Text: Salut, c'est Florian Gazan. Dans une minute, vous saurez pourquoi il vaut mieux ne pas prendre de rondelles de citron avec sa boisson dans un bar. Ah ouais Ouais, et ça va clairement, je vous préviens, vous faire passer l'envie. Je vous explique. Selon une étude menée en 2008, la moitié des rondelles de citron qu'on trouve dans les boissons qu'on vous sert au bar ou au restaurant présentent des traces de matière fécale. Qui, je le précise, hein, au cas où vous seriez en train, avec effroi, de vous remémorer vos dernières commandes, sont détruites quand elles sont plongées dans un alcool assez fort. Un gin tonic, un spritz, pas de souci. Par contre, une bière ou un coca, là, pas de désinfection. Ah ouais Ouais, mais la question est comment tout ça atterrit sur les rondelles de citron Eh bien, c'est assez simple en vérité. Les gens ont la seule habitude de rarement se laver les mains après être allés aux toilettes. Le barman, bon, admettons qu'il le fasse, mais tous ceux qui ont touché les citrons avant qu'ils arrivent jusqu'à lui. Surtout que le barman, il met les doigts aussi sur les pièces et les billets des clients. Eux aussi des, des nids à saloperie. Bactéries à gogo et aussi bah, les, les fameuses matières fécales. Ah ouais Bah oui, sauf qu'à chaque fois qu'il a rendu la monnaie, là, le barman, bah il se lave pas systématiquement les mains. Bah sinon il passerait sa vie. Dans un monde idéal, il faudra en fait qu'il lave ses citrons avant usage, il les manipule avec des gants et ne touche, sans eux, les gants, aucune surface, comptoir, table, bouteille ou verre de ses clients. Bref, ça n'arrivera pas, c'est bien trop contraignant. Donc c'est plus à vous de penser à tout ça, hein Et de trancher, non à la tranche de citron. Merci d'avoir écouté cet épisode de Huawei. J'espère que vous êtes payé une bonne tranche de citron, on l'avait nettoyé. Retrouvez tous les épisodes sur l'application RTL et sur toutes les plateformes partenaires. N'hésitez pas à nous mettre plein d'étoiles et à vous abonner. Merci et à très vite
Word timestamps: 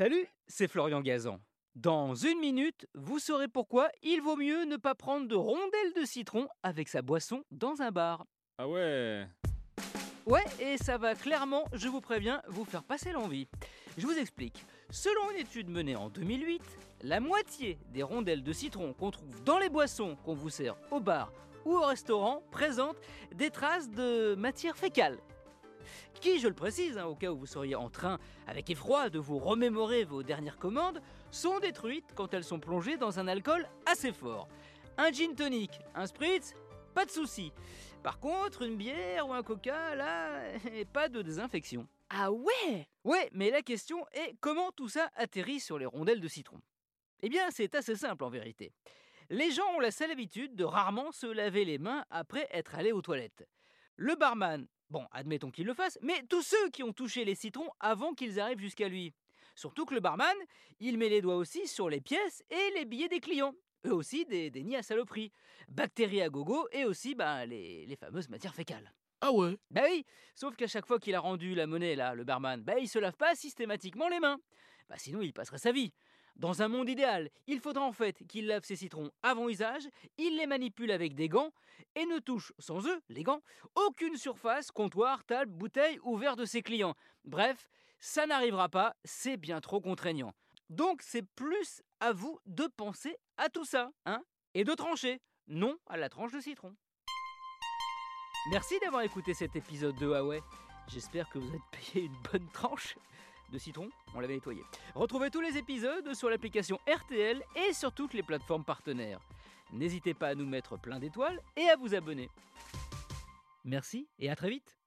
Salut, 0.00 0.26
c'est 0.46 0.66
Florian 0.66 1.02
Gazan. 1.02 1.40
Dans 1.74 2.14
une 2.14 2.40
minute, 2.40 2.86
vous 2.94 3.18
saurez 3.18 3.48
pourquoi 3.48 3.90
il 4.02 4.22
vaut 4.22 4.34
mieux 4.34 4.64
ne 4.64 4.78
pas 4.78 4.94
prendre 4.94 5.28
de 5.28 5.34
rondelles 5.34 5.92
de 5.94 6.06
citron 6.06 6.48
avec 6.62 6.88
sa 6.88 7.02
boisson 7.02 7.44
dans 7.50 7.82
un 7.82 7.90
bar. 7.90 8.24
Ah 8.56 8.66
ouais 8.66 9.26
Ouais, 10.24 10.44
et 10.58 10.78
ça 10.78 10.96
va 10.96 11.14
clairement, 11.14 11.66
je 11.74 11.86
vous 11.88 12.00
préviens, 12.00 12.40
vous 12.48 12.64
faire 12.64 12.82
passer 12.82 13.12
l'envie. 13.12 13.46
Je 13.98 14.06
vous 14.06 14.16
explique. 14.16 14.64
Selon 14.88 15.32
une 15.32 15.40
étude 15.40 15.68
menée 15.68 15.96
en 15.96 16.08
2008, 16.08 16.62
la 17.02 17.20
moitié 17.20 17.78
des 17.92 18.02
rondelles 18.02 18.42
de 18.42 18.54
citron 18.54 18.94
qu'on 18.94 19.10
trouve 19.10 19.44
dans 19.44 19.58
les 19.58 19.68
boissons 19.68 20.16
qu'on 20.24 20.32
vous 20.32 20.48
sert 20.48 20.76
au 20.90 21.00
bar 21.00 21.30
ou 21.66 21.74
au 21.74 21.84
restaurant 21.84 22.42
présentent 22.50 22.96
des 23.34 23.50
traces 23.50 23.90
de 23.90 24.34
matière 24.34 24.78
fécale. 24.78 25.18
Qui, 26.20 26.38
je 26.38 26.48
le 26.48 26.54
précise, 26.54 26.98
hein, 26.98 27.06
au 27.06 27.14
cas 27.14 27.30
où 27.30 27.38
vous 27.38 27.46
seriez 27.46 27.74
en 27.74 27.88
train, 27.88 28.18
avec 28.46 28.68
effroi, 28.70 29.10
de 29.10 29.18
vous 29.18 29.38
remémorer 29.38 30.04
vos 30.04 30.22
dernières 30.22 30.58
commandes, 30.58 31.00
sont 31.30 31.58
détruites 31.60 32.12
quand 32.14 32.34
elles 32.34 32.44
sont 32.44 32.60
plongées 32.60 32.96
dans 32.96 33.18
un 33.18 33.28
alcool 33.28 33.66
assez 33.86 34.12
fort. 34.12 34.48
Un 34.98 35.12
gin 35.12 35.34
tonic, 35.34 35.78
un 35.94 36.06
spritz, 36.06 36.54
pas 36.94 37.04
de 37.04 37.10
souci. 37.10 37.52
Par 38.02 38.18
contre, 38.18 38.62
une 38.62 38.76
bière 38.76 39.28
ou 39.28 39.32
un 39.32 39.42
coca, 39.42 39.94
là, 39.94 40.42
pas 40.92 41.08
de 41.08 41.22
désinfection. 41.22 41.86
Ah 42.10 42.32
ouais 42.32 42.88
Ouais, 43.04 43.30
mais 43.32 43.50
la 43.50 43.62
question 43.62 44.04
est 44.12 44.34
comment 44.40 44.72
tout 44.72 44.88
ça 44.88 45.10
atterrit 45.16 45.60
sur 45.60 45.78
les 45.78 45.86
rondelles 45.86 46.20
de 46.20 46.28
citron 46.28 46.60
Eh 47.22 47.28
bien, 47.28 47.50
c'est 47.50 47.74
assez 47.74 47.94
simple 47.94 48.24
en 48.24 48.30
vérité. 48.30 48.72
Les 49.28 49.52
gens 49.52 49.76
ont 49.76 49.80
la 49.80 49.92
seule 49.92 50.10
habitude 50.10 50.56
de 50.56 50.64
rarement 50.64 51.12
se 51.12 51.26
laver 51.26 51.64
les 51.64 51.78
mains 51.78 52.04
après 52.10 52.48
être 52.50 52.74
allés 52.74 52.90
aux 52.90 53.00
toilettes. 53.00 53.46
Le 53.94 54.16
barman, 54.16 54.66
bon, 54.90 55.06
admettons 55.12 55.50
qu'il 55.50 55.66
le 55.66 55.74
fasse, 55.74 55.98
mais 56.02 56.22
tous 56.28 56.42
ceux 56.42 56.70
qui 56.70 56.82
ont 56.82 56.92
touché 56.92 57.24
les 57.24 57.34
citrons 57.34 57.70
avant 57.80 58.14
qu'ils 58.14 58.40
arrivent 58.40 58.60
jusqu'à 58.60 58.88
lui. 58.88 59.12
Surtout 59.54 59.84
que 59.84 59.94
le 59.94 60.00
barman, 60.00 60.36
il 60.78 60.98
met 60.98 61.08
les 61.08 61.20
doigts 61.22 61.36
aussi 61.36 61.66
sur 61.66 61.88
les 61.88 62.00
pièces 62.00 62.42
et 62.50 62.78
les 62.78 62.84
billets 62.84 63.08
des 63.08 63.20
clients. 63.20 63.54
Eux 63.86 63.94
aussi 63.94 64.24
des, 64.26 64.50
des 64.50 64.62
nids 64.62 64.76
à 64.76 64.82
saloperie. 64.82 65.32
Bactéries 65.68 66.22
à 66.22 66.28
gogo 66.28 66.68
et 66.72 66.84
aussi 66.84 67.14
bah, 67.14 67.46
les, 67.46 67.86
les 67.86 67.96
fameuses 67.96 68.28
matières 68.28 68.54
fécales. 68.54 68.92
Ah 69.22 69.32
ouais 69.32 69.56
Bah 69.70 69.82
oui, 69.84 70.04
sauf 70.34 70.56
qu'à 70.56 70.66
chaque 70.66 70.86
fois 70.86 70.98
qu'il 70.98 71.14
a 71.14 71.20
rendu 71.20 71.54
la 71.54 71.66
monnaie, 71.66 71.94
là, 71.94 72.14
le 72.14 72.24
barman, 72.24 72.62
bah 72.62 72.78
il 72.78 72.88
se 72.88 72.98
lave 72.98 73.16
pas 73.16 73.34
systématiquement 73.34 74.08
les 74.08 74.18
mains. 74.20 74.38
Bah 74.88 74.96
sinon 74.98 75.20
il 75.20 75.32
passerait 75.32 75.58
sa 75.58 75.72
vie. 75.72 75.92
Dans 76.40 76.62
un 76.62 76.68
monde 76.68 76.88
idéal, 76.88 77.28
il 77.46 77.60
faudra 77.60 77.84
en 77.84 77.92
fait 77.92 78.26
qu'il 78.26 78.46
lave 78.46 78.64
ses 78.64 78.74
citrons 78.74 79.10
avant 79.22 79.50
usage, 79.50 79.86
il 80.16 80.38
les 80.38 80.46
manipule 80.46 80.90
avec 80.90 81.14
des 81.14 81.28
gants 81.28 81.52
et 81.94 82.06
ne 82.06 82.18
touche, 82.18 82.54
sans 82.58 82.86
eux, 82.86 83.02
les 83.10 83.22
gants, 83.22 83.42
aucune 83.74 84.16
surface, 84.16 84.70
comptoir, 84.70 85.22
table, 85.24 85.52
bouteille 85.52 85.98
ou 86.02 86.16
verre 86.16 86.36
de 86.36 86.46
ses 86.46 86.62
clients. 86.62 86.94
Bref, 87.26 87.68
ça 87.98 88.26
n'arrivera 88.26 88.70
pas, 88.70 88.96
c'est 89.04 89.36
bien 89.36 89.60
trop 89.60 89.82
contraignant. 89.82 90.32
Donc 90.70 91.02
c'est 91.02 91.26
plus 91.36 91.82
à 92.00 92.14
vous 92.14 92.38
de 92.46 92.66
penser 92.74 93.18
à 93.36 93.50
tout 93.50 93.66
ça, 93.66 93.90
hein 94.06 94.22
Et 94.54 94.64
de 94.64 94.72
trancher, 94.72 95.20
non 95.46 95.76
à 95.88 95.98
la 95.98 96.08
tranche 96.08 96.32
de 96.32 96.40
citron. 96.40 96.74
Merci 98.50 98.78
d'avoir 98.80 99.02
écouté 99.02 99.34
cet 99.34 99.56
épisode 99.56 99.98
de 99.98 100.06
Huawei. 100.06 100.40
J'espère 100.88 101.28
que 101.28 101.38
vous 101.38 101.54
êtes 101.54 101.70
payé 101.92 102.06
une 102.06 102.16
bonne 102.32 102.48
tranche 102.50 102.96
de 103.50 103.58
citron, 103.58 103.90
on 104.14 104.20
l'avait 104.20 104.34
nettoyé. 104.34 104.62
Retrouvez 104.94 105.30
tous 105.30 105.40
les 105.40 105.56
épisodes 105.56 106.14
sur 106.14 106.30
l'application 106.30 106.78
RTL 106.88 107.42
et 107.56 107.72
sur 107.72 107.92
toutes 107.92 108.14
les 108.14 108.22
plateformes 108.22 108.64
partenaires. 108.64 109.20
N'hésitez 109.72 110.14
pas 110.14 110.28
à 110.28 110.34
nous 110.34 110.46
mettre 110.46 110.78
plein 110.78 110.98
d'étoiles 110.98 111.40
et 111.56 111.68
à 111.68 111.76
vous 111.76 111.94
abonner. 111.94 112.28
Merci 113.64 114.08
et 114.18 114.30
à 114.30 114.36
très 114.36 114.50
vite 114.50 114.79